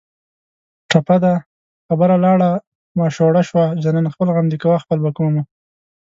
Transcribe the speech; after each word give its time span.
ټپه 0.89 1.15
ده: 1.23 1.33
خبره 1.87 2.15
لاړه 2.25 2.49
ماشوړه 2.99 3.41
شوه 3.49 3.65
جانانه 3.83 4.09
خپل 4.15 4.27
غم 4.35 4.45
دې 4.51 4.57
کوه 4.63 4.77
خپل 4.83 4.97
به 5.03 5.11
کومه 5.17 5.41